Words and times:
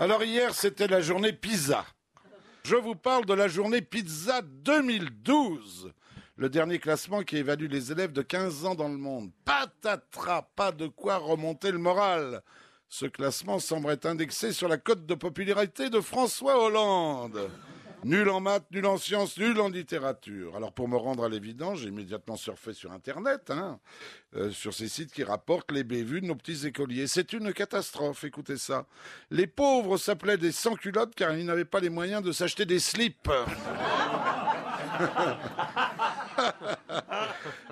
Alors 0.00 0.24
hier, 0.24 0.54
c'était 0.54 0.86
la 0.86 1.02
journée 1.02 1.34
pizza. 1.34 1.84
Je 2.64 2.74
vous 2.74 2.94
parle 2.94 3.26
de 3.26 3.34
la 3.34 3.48
journée 3.48 3.82
pizza 3.82 4.40
2012. 4.40 5.92
Le 6.36 6.48
dernier 6.48 6.78
classement 6.78 7.22
qui 7.22 7.36
évalue 7.36 7.70
les 7.70 7.92
élèves 7.92 8.12
de 8.14 8.22
15 8.22 8.64
ans 8.64 8.74
dans 8.74 8.88
le 8.88 8.96
monde. 8.96 9.30
Patatras, 9.44 10.48
pas 10.56 10.72
de 10.72 10.86
quoi 10.86 11.18
remonter 11.18 11.70
le 11.70 11.76
moral. 11.76 12.42
Ce 12.88 13.04
classement 13.04 13.58
semble 13.58 13.90
être 13.90 14.06
indexé 14.06 14.54
sur 14.54 14.68
la 14.68 14.78
cote 14.78 15.04
de 15.04 15.14
popularité 15.14 15.90
de 15.90 16.00
François 16.00 16.64
Hollande. 16.64 17.50
Nul 18.02 18.30
en 18.30 18.40
maths, 18.40 18.64
nul 18.70 18.86
en 18.86 18.96
sciences, 18.96 19.36
nul 19.36 19.60
en 19.60 19.68
littérature. 19.68 20.56
Alors 20.56 20.72
pour 20.72 20.88
me 20.88 20.96
rendre 20.96 21.24
à 21.24 21.28
l'évidence, 21.28 21.80
j'ai 21.80 21.88
immédiatement 21.88 22.36
surfé 22.36 22.72
sur 22.72 22.92
Internet, 22.92 23.50
hein, 23.50 23.78
euh, 24.36 24.50
sur 24.50 24.72
ces 24.72 24.88
sites 24.88 25.12
qui 25.12 25.22
rapportent 25.22 25.70
les 25.70 25.84
bévues 25.84 26.22
de 26.22 26.26
nos 26.26 26.34
petits 26.34 26.66
écoliers. 26.66 27.06
C'est 27.06 27.34
une 27.34 27.52
catastrophe, 27.52 28.24
écoutez 28.24 28.56
ça. 28.56 28.86
Les 29.30 29.46
pauvres 29.46 29.98
s'appelaient 29.98 30.38
des 30.38 30.52
sans-culottes 30.52 31.14
car 31.14 31.36
ils 31.36 31.44
n'avaient 31.44 31.66
pas 31.66 31.80
les 31.80 31.90
moyens 31.90 32.22
de 32.22 32.32
s'acheter 32.32 32.64
des 32.64 32.78
slips. 32.78 33.28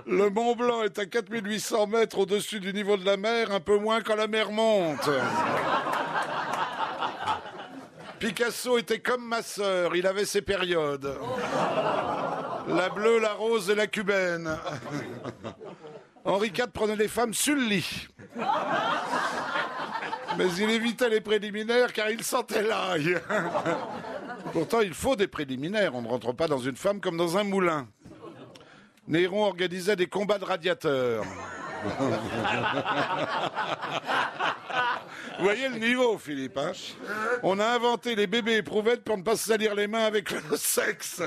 Le 0.07 0.31
Mont 0.31 0.55
Blanc 0.57 0.83
est 0.83 0.99
à 0.99 1.07
4800 1.07 1.87
mètres 1.87 2.19
au-dessus 2.19 2.61
du 2.61 2.73
niveau 2.73 2.97
de 2.97 3.05
la 3.05 3.17
mer, 3.17 3.53
un 3.53 3.61
peu 3.61 3.79
moins 3.79 4.01
quand 4.03 4.17
la 4.17 4.27
mer 4.27 4.51
monte. 4.53 5.09
Picasso 8.19 8.79
était 8.79 8.99
comme 8.99 9.25
ma 9.25 9.43
sœur, 9.43 9.95
il 9.95 10.07
avait 10.07 10.25
ses 10.25 10.43
périodes. 10.43 11.17
La 12.69 12.89
bleue, 12.91 13.19
la 13.21 13.33
rose 13.33 13.71
et 13.71 13.75
la 13.75 13.87
cubaine. 13.87 14.57
Henri 16.25 16.49
IV 16.49 16.69
prenait 16.73 16.97
les 16.97 17.09
femmes 17.09 17.33
sur 17.33 17.55
le 17.55 17.63
lit. 17.63 18.09
Mais 20.37 20.47
il 20.59 20.71
évitait 20.71 21.09
les 21.09 21.21
préliminaires 21.21 21.93
car 21.93 22.11
il 22.11 22.23
sentait 22.23 22.63
l'ail. 22.63 23.19
Pourtant, 24.53 24.81
il 24.81 24.95
faut 24.95 25.17
des 25.17 25.27
préliminaires. 25.27 25.95
On 25.95 26.03
ne 26.03 26.09
rentre 26.09 26.33
pas 26.33 26.49
dans 26.49 26.59
une 26.59 26.77
femme 26.77 27.01
comme 27.01 27.17
dans 27.17 27.39
un 27.39 27.45
moulin. 27.45 27.89
Néron 29.07 29.45
organisait 29.45 29.97
des 29.97 30.07
combats 30.07 30.39
de 30.39 30.45
radiateurs. 30.45 31.25
Vous 35.39 35.45
voyez 35.45 35.69
le 35.69 35.79
niveau, 35.79 36.19
Philippe. 36.19 36.59
Hein 36.59 36.73
On 37.43 37.59
a 37.59 37.67
inventé 37.67 38.15
les 38.15 38.27
bébés 38.27 38.57
éprouvettes 38.57 39.05
pour 39.05 39.17
ne 39.17 39.23
pas 39.23 39.37
se 39.37 39.47
salir 39.49 39.75
les 39.75 39.87
mains 39.87 40.05
avec 40.05 40.31
le 40.31 40.41
sexe. 40.57 41.23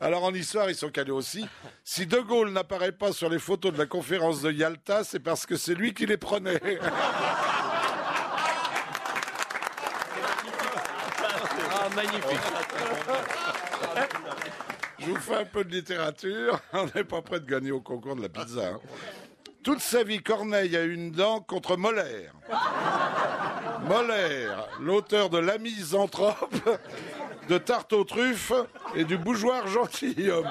Alors 0.00 0.24
en 0.24 0.34
histoire, 0.34 0.68
ils 0.68 0.74
sont 0.74 0.90
calés 0.90 1.12
aussi. 1.12 1.46
Si 1.84 2.06
De 2.06 2.18
Gaulle 2.18 2.50
n'apparaît 2.50 2.90
pas 2.90 3.12
sur 3.12 3.28
les 3.28 3.38
photos 3.38 3.72
de 3.72 3.78
la 3.78 3.86
conférence 3.86 4.42
de 4.42 4.50
Yalta, 4.50 5.04
c'est 5.04 5.20
parce 5.20 5.46
que 5.46 5.54
c'est 5.56 5.74
lui 5.74 5.94
qui 5.94 6.06
les 6.06 6.16
prenait. 6.16 6.60
Ah, 11.70 11.88
magnifique. 11.94 12.40
Je 15.04 15.10
vous 15.10 15.16
fais 15.20 15.36
un 15.36 15.44
peu 15.44 15.64
de 15.64 15.72
littérature. 15.72 16.60
On 16.72 16.86
n'est 16.94 17.04
pas 17.04 17.22
prêt 17.22 17.40
de 17.40 17.46
gagner 17.50 17.72
au 17.72 17.80
concours 17.80 18.16
de 18.16 18.22
la 18.22 18.28
pizza. 18.28 18.68
hein. 18.74 18.78
Toute 19.62 19.80
sa 19.80 20.02
vie, 20.02 20.20
Corneille 20.22 20.76
a 20.76 20.82
une 20.82 21.12
dent 21.12 21.40
contre 21.40 21.76
Molaire. 21.76 22.32
Molaire, 23.88 24.66
l'auteur 24.80 25.30
de 25.30 25.38
La 25.38 25.58
Misanthrope, 25.58 26.54
de 27.48 27.58
Tarte 27.58 27.92
aux 27.92 28.02
truffes 28.04 28.52
et 28.96 29.04
du 29.04 29.16
Bougeoir 29.18 29.66
gentilhomme. 29.68 30.48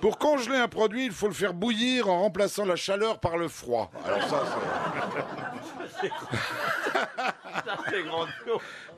Pour 0.00 0.18
congeler 0.18 0.56
un 0.56 0.66
produit, 0.68 1.06
il 1.06 1.12
faut 1.12 1.28
le 1.28 1.34
faire 1.34 1.54
bouillir 1.54 2.08
en 2.08 2.20
remplaçant 2.22 2.64
la 2.64 2.74
chaleur 2.76 3.20
par 3.20 3.36
le 3.36 3.46
froid. 3.48 3.90
Alors 4.04 4.28
ça, 4.28 4.42
c'est... 6.00 6.10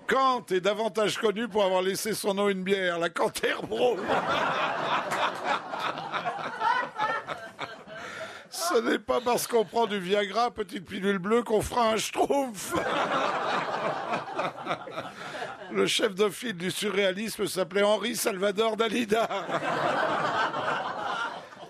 Kant 0.06 0.46
est 0.50 0.60
davantage 0.60 1.18
connu 1.18 1.48
pour 1.48 1.64
avoir 1.64 1.82
laissé 1.82 2.14
son 2.14 2.34
nom 2.34 2.48
une 2.48 2.62
bière, 2.62 2.98
la 2.98 3.08
Canterbro. 3.08 3.96
Ce 8.50 8.78
n'est 8.80 8.98
pas 8.98 9.20
parce 9.20 9.46
qu'on 9.46 9.64
prend 9.64 9.86
du 9.86 9.98
Viagra, 9.98 10.50
petite 10.50 10.86
pilule 10.86 11.18
bleue, 11.18 11.42
qu'on 11.42 11.60
fera 11.60 11.90
un 11.90 11.96
schtroumpf. 11.96 12.74
Le 15.72 15.86
chef 15.86 16.14
de 16.14 16.28
file 16.28 16.56
du 16.56 16.70
surréalisme 16.70 17.46
s'appelait 17.46 17.82
Henri 17.82 18.16
Salvador 18.16 18.76
Dalida. 18.76 19.28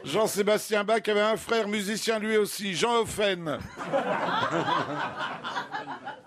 Jean-Sébastien 0.05 0.85
Bach 0.85 1.03
avait 1.09 1.21
un 1.21 1.37
frère 1.37 1.67
musicien 1.67 2.19
lui 2.19 2.37
aussi, 2.37 2.75
Jean 2.75 3.01
Offen. 3.01 3.59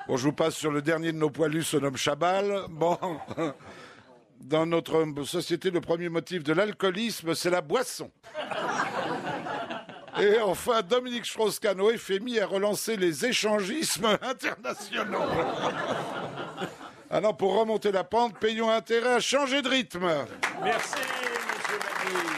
Bon, 0.07 0.17
je 0.17 0.23
vous 0.23 0.33
passe 0.33 0.55
sur 0.55 0.71
le 0.71 0.81
dernier 0.81 1.11
de 1.11 1.17
nos 1.17 1.29
poilus, 1.29 1.63
se 1.63 1.77
nomme 1.77 1.97
Chabal. 1.97 2.63
Bon, 2.69 2.97
dans 4.41 4.65
notre 4.65 5.05
société, 5.25 5.69
le 5.69 5.81
premier 5.81 6.09
motif 6.09 6.43
de 6.43 6.53
l'alcoolisme, 6.53 7.35
c'est 7.35 7.49
la 7.49 7.61
boisson. 7.61 8.11
Et 10.19 10.39
enfin, 10.41 10.81
Dominique 10.81 11.25
Strauss-Kahn, 11.25 11.79
FMI, 11.97 12.39
a 12.39 12.47
relancé 12.47 12.97
les 12.97 13.25
échangismes 13.25 14.05
internationaux. 14.21 15.21
Alors, 17.11 17.37
pour 17.37 17.57
remonter 17.59 17.91
la 17.91 18.03
pente, 18.03 18.37
payons 18.37 18.69
intérêt 18.69 19.13
à 19.13 19.19
changer 19.19 19.61
de 19.61 19.69
rythme. 19.69 20.09
Merci, 20.63 20.95
monsieur 20.95 21.79
Mabille. 21.79 22.29